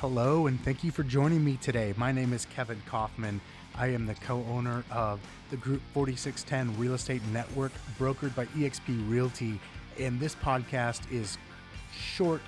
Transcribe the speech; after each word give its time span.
Hello, 0.00 0.46
and 0.46 0.58
thank 0.64 0.82
you 0.82 0.90
for 0.90 1.02
joining 1.02 1.44
me 1.44 1.58
today. 1.58 1.92
My 1.98 2.10
name 2.10 2.32
is 2.32 2.46
Kevin 2.46 2.80
Kaufman. 2.86 3.38
I 3.74 3.88
am 3.88 4.06
the 4.06 4.14
co 4.14 4.42
owner 4.48 4.82
of 4.90 5.20
the 5.50 5.58
Group 5.58 5.82
4610 5.92 6.80
Real 6.80 6.94
Estate 6.94 7.20
Network, 7.34 7.70
brokered 7.98 8.34
by 8.34 8.46
eXp 8.46 8.80
Realty. 9.10 9.60
And 9.98 10.18
this 10.18 10.34
podcast 10.36 11.02
is 11.12 11.36
short, 11.94 12.40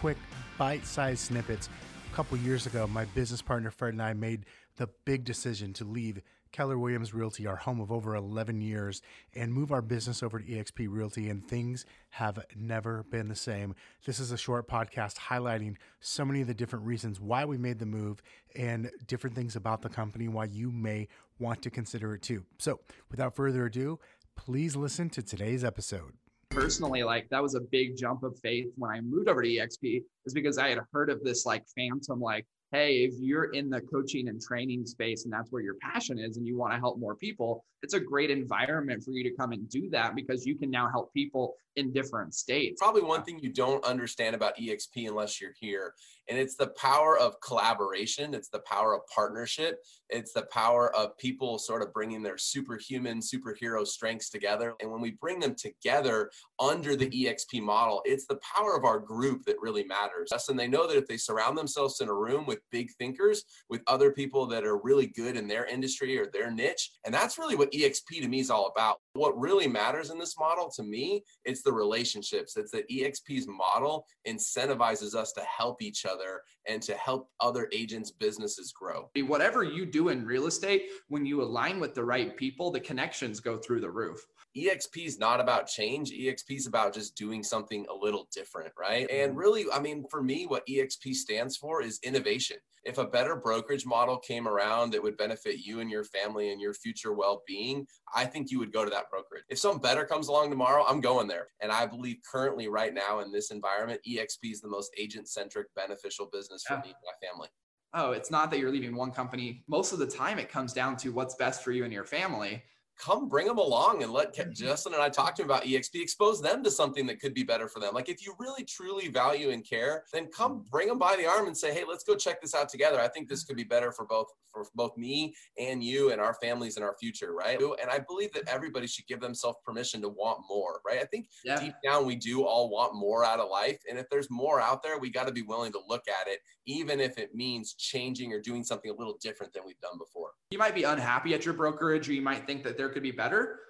quick, 0.00 0.18
bite 0.58 0.84
sized 0.84 1.20
snippets. 1.20 1.70
Couple 2.18 2.36
years 2.38 2.66
ago, 2.66 2.88
my 2.88 3.04
business 3.04 3.40
partner 3.40 3.70
Fred 3.70 3.92
and 3.92 4.02
I 4.02 4.12
made 4.12 4.44
the 4.74 4.88
big 5.04 5.22
decision 5.22 5.72
to 5.74 5.84
leave 5.84 6.20
Keller 6.50 6.76
Williams 6.76 7.14
Realty, 7.14 7.46
our 7.46 7.54
home 7.54 7.80
of 7.80 7.92
over 7.92 8.16
11 8.16 8.60
years, 8.60 9.02
and 9.36 9.54
move 9.54 9.70
our 9.70 9.80
business 9.80 10.20
over 10.20 10.40
to 10.40 10.44
eXp 10.44 10.88
Realty, 10.90 11.30
and 11.30 11.46
things 11.46 11.86
have 12.10 12.44
never 12.56 13.04
been 13.04 13.28
the 13.28 13.36
same. 13.36 13.72
This 14.04 14.18
is 14.18 14.32
a 14.32 14.36
short 14.36 14.66
podcast 14.66 15.14
highlighting 15.16 15.76
so 16.00 16.24
many 16.24 16.40
of 16.40 16.48
the 16.48 16.54
different 16.54 16.86
reasons 16.86 17.20
why 17.20 17.44
we 17.44 17.56
made 17.56 17.78
the 17.78 17.86
move 17.86 18.20
and 18.56 18.90
different 19.06 19.36
things 19.36 19.54
about 19.54 19.82
the 19.82 19.88
company, 19.88 20.26
why 20.26 20.46
you 20.46 20.72
may 20.72 21.06
want 21.38 21.62
to 21.62 21.70
consider 21.70 22.16
it 22.16 22.22
too. 22.22 22.44
So, 22.58 22.80
without 23.12 23.36
further 23.36 23.66
ado, 23.66 24.00
please 24.34 24.74
listen 24.74 25.08
to 25.10 25.22
today's 25.22 25.62
episode 25.62 26.14
personally 26.50 27.02
like 27.02 27.28
that 27.30 27.42
was 27.42 27.54
a 27.54 27.60
big 27.60 27.96
jump 27.96 28.22
of 28.22 28.38
faith 28.42 28.68
when 28.76 28.90
i 28.90 29.00
moved 29.00 29.28
over 29.28 29.42
to 29.42 29.48
exp 29.48 30.02
is 30.26 30.34
because 30.34 30.58
i 30.58 30.68
had 30.68 30.78
heard 30.92 31.10
of 31.10 31.22
this 31.22 31.44
like 31.46 31.64
phantom 31.76 32.20
like 32.20 32.46
hey, 32.72 33.04
if 33.04 33.14
you're 33.18 33.52
in 33.52 33.70
the 33.70 33.80
coaching 33.80 34.28
and 34.28 34.40
training 34.40 34.84
space 34.84 35.24
and 35.24 35.32
that's 35.32 35.50
where 35.50 35.62
your 35.62 35.76
passion 35.80 36.18
is 36.18 36.36
and 36.36 36.46
you 36.46 36.58
want 36.58 36.72
to 36.72 36.78
help 36.78 36.98
more 36.98 37.14
people, 37.14 37.64
it's 37.82 37.94
a 37.94 38.00
great 38.00 38.30
environment 38.30 39.02
for 39.02 39.12
you 39.12 39.22
to 39.22 39.34
come 39.36 39.52
and 39.52 39.68
do 39.68 39.88
that 39.90 40.14
because 40.14 40.44
you 40.44 40.56
can 40.56 40.70
now 40.70 40.88
help 40.90 41.12
people 41.14 41.54
in 41.76 41.92
different 41.92 42.34
states. 42.34 42.80
Probably 42.80 43.02
one 43.02 43.22
thing 43.22 43.38
you 43.38 43.52
don't 43.52 43.84
understand 43.84 44.34
about 44.34 44.56
EXP 44.56 45.08
unless 45.08 45.40
you're 45.40 45.54
here, 45.60 45.94
and 46.28 46.36
it's 46.36 46.56
the 46.56 46.66
power 46.70 47.16
of 47.16 47.40
collaboration, 47.40 48.34
it's 48.34 48.48
the 48.48 48.58
power 48.60 48.94
of 48.94 49.02
partnership, 49.14 49.78
it's 50.10 50.32
the 50.32 50.46
power 50.52 50.94
of 50.96 51.16
people 51.18 51.56
sort 51.56 51.82
of 51.82 51.92
bringing 51.92 52.20
their 52.22 52.36
superhuman, 52.36 53.20
superhero 53.20 53.86
strengths 53.86 54.28
together. 54.28 54.74
And 54.80 54.90
when 54.90 55.00
we 55.00 55.12
bring 55.12 55.38
them 55.38 55.54
together 55.54 56.30
under 56.58 56.96
the 56.96 57.08
EXP 57.08 57.62
model, 57.62 58.02
it's 58.04 58.26
the 58.26 58.40
power 58.56 58.76
of 58.76 58.84
our 58.84 58.98
group 58.98 59.44
that 59.44 59.56
really 59.60 59.84
matters. 59.84 60.32
And 60.48 60.58
they 60.58 60.66
know 60.66 60.88
that 60.88 60.96
if 60.96 61.06
they 61.06 61.16
surround 61.16 61.56
themselves 61.56 62.00
in 62.00 62.08
a 62.08 62.14
room 62.14 62.44
with 62.44 62.57
big 62.70 62.90
thinkers, 62.98 63.44
with 63.68 63.82
other 63.86 64.12
people 64.12 64.46
that 64.46 64.64
are 64.64 64.78
really 64.78 65.06
good 65.06 65.36
in 65.36 65.48
their 65.48 65.66
industry 65.66 66.18
or 66.18 66.26
their 66.32 66.50
niche, 66.50 66.90
and 67.04 67.14
that's 67.14 67.38
really 67.38 67.56
what 67.56 67.72
EXP 67.72 68.20
to 68.20 68.28
me 68.28 68.40
is 68.40 68.50
all 68.50 68.66
about. 68.66 68.98
What 69.18 69.36
really 69.36 69.66
matters 69.66 70.10
in 70.10 70.18
this 70.18 70.38
model 70.38 70.70
to 70.76 70.84
me, 70.84 71.24
it's 71.44 71.62
the 71.62 71.72
relationships. 71.72 72.56
It's 72.56 72.70
that 72.70 72.88
EXP's 72.88 73.48
model 73.48 74.06
incentivizes 74.28 75.16
us 75.16 75.32
to 75.32 75.40
help 75.40 75.82
each 75.82 76.06
other 76.06 76.42
and 76.68 76.80
to 76.82 76.94
help 76.94 77.28
other 77.40 77.68
agents' 77.72 78.12
businesses 78.12 78.72
grow. 78.72 79.10
Whatever 79.26 79.64
you 79.64 79.86
do 79.86 80.10
in 80.10 80.24
real 80.24 80.46
estate, 80.46 80.84
when 81.08 81.26
you 81.26 81.42
align 81.42 81.80
with 81.80 81.94
the 81.94 82.04
right 82.04 82.36
people, 82.36 82.70
the 82.70 82.78
connections 82.78 83.40
go 83.40 83.56
through 83.56 83.80
the 83.80 83.90
roof. 83.90 84.24
EXP 84.56 85.06
is 85.06 85.18
not 85.18 85.40
about 85.40 85.66
change. 85.66 86.10
EXP 86.10 86.56
is 86.56 86.66
about 86.66 86.94
just 86.94 87.16
doing 87.16 87.42
something 87.42 87.86
a 87.90 87.94
little 87.94 88.28
different, 88.32 88.72
right? 88.78 89.08
And 89.10 89.30
mm-hmm. 89.30 89.38
really, 89.38 89.64
I 89.72 89.80
mean, 89.80 90.04
for 90.10 90.22
me, 90.22 90.46
what 90.46 90.66
EXP 90.66 91.14
stands 91.14 91.56
for 91.56 91.82
is 91.82 91.98
innovation. 92.02 92.56
If 92.84 92.98
a 92.98 93.04
better 93.04 93.36
brokerage 93.36 93.84
model 93.84 94.18
came 94.18 94.48
around 94.48 94.92
that 94.92 95.02
would 95.02 95.16
benefit 95.16 95.58
you 95.58 95.80
and 95.80 95.90
your 95.90 96.04
family 96.04 96.52
and 96.52 96.60
your 96.60 96.72
future 96.72 97.12
well 97.12 97.42
being, 97.46 97.86
I 98.14 98.24
think 98.24 98.50
you 98.50 98.58
would 98.58 98.72
go 98.72 98.84
to 98.84 98.90
that 98.90 99.07
brokerage. 99.10 99.44
If 99.48 99.58
something 99.58 99.80
better 99.80 100.04
comes 100.04 100.28
along 100.28 100.50
tomorrow, 100.50 100.84
I'm 100.86 101.00
going 101.00 101.28
there. 101.28 101.48
And 101.60 101.72
I 101.72 101.86
believe 101.86 102.18
currently, 102.30 102.68
right 102.68 102.94
now, 102.94 103.20
in 103.20 103.32
this 103.32 103.50
environment, 103.50 104.00
EXP 104.08 104.52
is 104.52 104.60
the 104.60 104.68
most 104.68 104.92
agent 104.98 105.28
centric, 105.28 105.66
beneficial 105.74 106.28
business 106.32 106.64
for 106.64 106.74
yeah. 106.74 106.80
me 106.80 106.88
and 106.88 106.96
my 107.04 107.28
family 107.28 107.48
oh, 107.94 108.12
it's 108.12 108.30
not 108.30 108.50
that 108.50 108.58
you're 108.58 108.70
leaving 108.70 108.94
one 108.94 109.10
company. 109.10 109.64
Most 109.68 109.92
of 109.92 109.98
the 109.98 110.06
time, 110.06 110.38
it 110.38 110.50
comes 110.50 110.72
down 110.72 110.96
to 110.98 111.10
what's 111.10 111.34
best 111.36 111.62
for 111.62 111.72
you 111.72 111.84
and 111.84 111.92
your 111.92 112.04
family 112.04 112.62
come 112.98 113.28
bring 113.28 113.46
them 113.46 113.58
along 113.58 114.02
and 114.02 114.12
let 114.12 114.34
mm-hmm. 114.34 114.50
Justin 114.52 114.94
and 114.94 115.02
I 115.02 115.08
talk 115.08 115.34
to 115.36 115.42
him 115.42 115.48
about 115.48 115.64
EXP, 115.64 116.00
expose 116.00 116.40
them 116.42 116.62
to 116.64 116.70
something 116.70 117.06
that 117.06 117.20
could 117.20 117.34
be 117.34 117.42
better 117.42 117.68
for 117.68 117.80
them. 117.80 117.94
Like 117.94 118.08
if 118.08 118.24
you 118.24 118.34
really 118.38 118.64
truly 118.64 119.08
value 119.08 119.50
and 119.50 119.68
care, 119.68 120.04
then 120.12 120.26
come 120.26 120.60
mm-hmm. 120.60 120.70
bring 120.70 120.88
them 120.88 120.98
by 120.98 121.16
the 121.16 121.26
arm 121.26 121.46
and 121.46 121.56
say, 121.56 121.72
hey, 121.72 121.84
let's 121.88 122.04
go 122.04 122.14
check 122.14 122.40
this 122.40 122.54
out 122.54 122.68
together. 122.68 123.00
I 123.00 123.08
think 123.08 123.28
this 123.28 123.44
could 123.44 123.56
be 123.56 123.64
better 123.64 123.92
for 123.92 124.06
both 124.06 124.26
for 124.52 124.64
both 124.74 124.96
me 124.96 125.34
and 125.58 125.82
you 125.82 126.10
and 126.10 126.20
our 126.20 126.34
families 126.34 126.76
and 126.76 126.84
our 126.84 126.96
future, 126.98 127.32
right? 127.32 127.60
And 127.60 127.90
I 127.90 127.98
believe 127.98 128.32
that 128.32 128.48
everybody 128.48 128.86
should 128.86 129.06
give 129.06 129.20
themselves 129.20 129.58
permission 129.64 130.00
to 130.02 130.08
want 130.08 130.40
more, 130.48 130.80
right? 130.86 131.00
I 131.00 131.04
think 131.04 131.28
yeah. 131.44 131.60
deep 131.60 131.74
down 131.84 132.06
we 132.06 132.16
do 132.16 132.44
all 132.44 132.70
want 132.70 132.94
more 132.94 133.24
out 133.24 133.40
of 133.40 133.50
life. 133.50 133.78
And 133.88 133.98
if 133.98 134.08
there's 134.10 134.30
more 134.30 134.60
out 134.60 134.82
there, 134.82 134.98
we 134.98 135.10
got 135.10 135.26
to 135.26 135.32
be 135.32 135.42
willing 135.42 135.72
to 135.72 135.80
look 135.88 136.04
at 136.08 136.28
it, 136.28 136.40
even 136.66 137.00
if 137.00 137.18
it 137.18 137.34
means 137.34 137.74
changing 137.74 138.32
or 138.32 138.40
doing 138.40 138.64
something 138.64 138.90
a 138.90 138.94
little 138.94 139.18
different 139.20 139.52
than 139.52 139.62
we've 139.66 139.80
done 139.80 139.98
before. 139.98 140.30
You 140.50 140.58
might 140.58 140.74
be 140.74 140.84
unhappy 140.84 141.34
at 141.34 141.44
your 141.44 141.52
brokerage 141.52 142.08
or 142.08 142.14
you 142.14 142.22
might 142.22 142.46
think 142.46 142.62
that 142.64 142.78
there 142.78 142.88
could 142.88 143.02
be 143.02 143.10
better. 143.10 143.60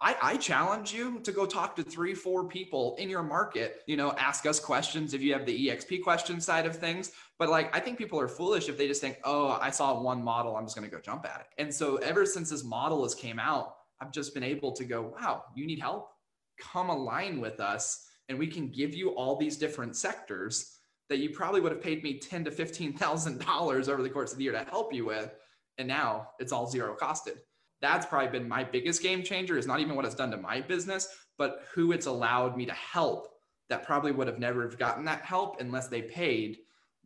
I, 0.00 0.16
I, 0.20 0.36
challenge 0.36 0.92
you 0.92 1.20
to 1.20 1.30
go 1.30 1.46
talk 1.46 1.76
to 1.76 1.84
three, 1.84 2.14
four 2.14 2.48
people 2.48 2.96
in 2.98 3.08
your 3.08 3.22
market. 3.22 3.82
You 3.86 3.96
know, 3.96 4.12
ask 4.12 4.46
us 4.46 4.58
questions 4.58 5.14
if 5.14 5.20
you 5.20 5.32
have 5.34 5.46
the 5.46 5.68
EXP 5.68 6.02
question 6.02 6.40
side 6.40 6.66
of 6.66 6.74
things. 6.74 7.12
But 7.38 7.50
like, 7.50 7.76
I 7.76 7.80
think 7.80 7.98
people 7.98 8.18
are 8.18 8.26
foolish 8.26 8.68
if 8.68 8.78
they 8.78 8.88
just 8.88 9.00
think, 9.00 9.18
oh, 9.24 9.58
I 9.60 9.70
saw 9.70 10.00
one 10.00 10.24
model, 10.24 10.56
I'm 10.56 10.64
just 10.64 10.74
going 10.74 10.88
to 10.88 10.94
go 10.94 11.00
jump 11.00 11.26
at 11.26 11.42
it. 11.42 11.62
And 11.62 11.72
so, 11.72 11.96
ever 11.96 12.26
since 12.26 12.50
this 12.50 12.64
model 12.64 13.04
has 13.04 13.14
came 13.14 13.38
out, 13.38 13.76
I've 14.00 14.10
just 14.10 14.34
been 14.34 14.42
able 14.42 14.72
to 14.72 14.84
go, 14.84 15.14
wow, 15.20 15.44
you 15.54 15.66
need 15.66 15.78
help? 15.78 16.08
Come 16.58 16.88
align 16.88 17.40
with 17.40 17.60
us, 17.60 18.08
and 18.28 18.36
we 18.38 18.48
can 18.48 18.68
give 18.68 18.94
you 18.94 19.10
all 19.10 19.36
these 19.36 19.56
different 19.56 19.94
sectors 19.94 20.78
that 21.08 21.18
you 21.18 21.30
probably 21.30 21.60
would 21.60 21.72
have 21.72 21.82
paid 21.82 22.02
me 22.02 22.18
ten 22.18 22.42
to 22.44 22.50
fifteen 22.50 22.92
thousand 22.92 23.38
dollars 23.38 23.88
over 23.88 24.02
the 24.02 24.10
course 24.10 24.32
of 24.32 24.38
the 24.38 24.44
year 24.44 24.52
to 24.52 24.64
help 24.64 24.92
you 24.92 25.04
with, 25.04 25.32
and 25.78 25.88
now 25.88 26.28
it's 26.38 26.52
all 26.52 26.68
zero 26.68 26.96
costed. 27.00 27.38
That's 27.80 28.06
probably 28.06 28.38
been 28.38 28.48
my 28.48 28.62
biggest 28.62 29.02
game 29.02 29.22
changer. 29.22 29.58
Is 29.58 29.66
not 29.66 29.80
even 29.80 29.96
what 29.96 30.04
it's 30.04 30.14
done 30.14 30.30
to 30.30 30.36
my 30.36 30.60
business 30.60 31.08
but 31.38 31.64
who 31.74 31.92
it's 31.92 32.06
allowed 32.06 32.56
me 32.56 32.66
to 32.66 32.72
help 32.72 33.28
that 33.68 33.84
probably 33.84 34.12
would 34.12 34.26
have 34.26 34.38
never 34.38 34.62
have 34.62 34.78
gotten 34.78 35.04
that 35.04 35.22
help 35.22 35.60
unless 35.60 35.88
they 35.88 36.02
paid 36.02 36.58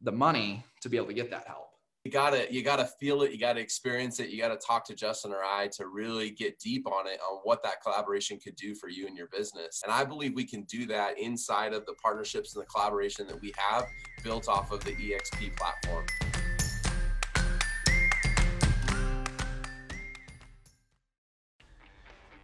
the 0.03 0.12
money 0.12 0.65
to 0.81 0.88
be 0.88 0.97
able 0.97 1.06
to 1.06 1.15
get 1.15 1.31
that 1.31 1.47
help. 1.47 1.69
You 2.05 2.12
gotta 2.12 2.47
you 2.53 2.62
gotta 2.62 2.84
feel 2.84 3.22
it. 3.22 3.32
You 3.32 3.38
gotta 3.38 3.60
experience 3.60 4.21
it. 4.21 4.28
You 4.28 4.38
gotta 4.38 4.56
talk 4.56 4.84
to 4.87 4.94
justin 4.94 5.32
or 5.32 5.43
i 5.43 5.69
to 5.72 5.88
really 5.88 6.31
get 6.31 6.59
deep 6.60 6.87
on 6.87 7.06
it 7.09 7.19
on 7.21 7.41
what 7.43 7.62
that 7.65 7.82
collaboration 7.82 8.38
could 8.38 8.56
do 8.56 8.75
for 8.75 8.88
you 8.88 9.06
and 9.06 9.16
your 9.16 9.28
business. 9.28 9.82
And 9.82 9.93
i 9.93 10.05
believe 10.05 10.34
we 10.34 10.44
can 10.44 10.62
do 10.65 10.87
that 10.87 11.19
inside 11.19 11.72
of 11.72 11.84
the 11.87 11.94
partnerships 11.94 12.55
and 12.55 12.62
the 12.62 12.66
collaboration 12.66 13.26
that 13.26 13.41
we 13.41 13.53
have 13.56 13.87
built 14.22 14.49
off 14.49 14.71
of 14.71 14.84
the 14.84 14.93
exp 14.93 15.56
platform 15.56 16.05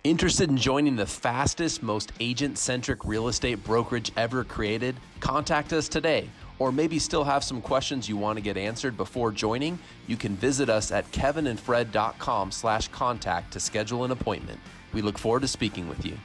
Interested 0.04 0.50
in 0.50 0.56
joining 0.56 0.96
the 0.96 1.06
fastest, 1.06 1.80
most 1.80 2.10
agent 2.18 2.58
centric 2.58 3.04
real 3.04 3.28
estate 3.28 3.62
brokerage 3.62 4.10
ever 4.16 4.42
created? 4.42 4.96
Contact 5.20 5.72
us 5.72 5.88
today. 5.88 6.28
Or 6.58 6.72
maybe 6.72 6.98
still 6.98 7.22
have 7.22 7.44
some 7.44 7.62
questions 7.62 8.08
you 8.08 8.16
want 8.16 8.36
to 8.36 8.42
get 8.42 8.56
answered 8.56 8.96
before 8.96 9.30
joining? 9.30 9.78
You 10.08 10.16
can 10.16 10.34
visit 10.34 10.68
us 10.68 10.90
at 10.90 11.08
kevinandfred.com 11.12 12.50
slash 12.50 12.88
contact 12.88 13.52
to 13.52 13.60
schedule 13.60 14.02
an 14.02 14.10
appointment. 14.10 14.58
We 14.92 15.02
look 15.02 15.18
forward 15.18 15.42
to 15.42 15.48
speaking 15.48 15.88
with 15.88 16.04
you. 16.04 16.18